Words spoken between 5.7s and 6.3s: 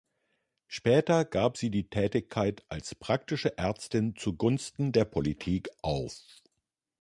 auf.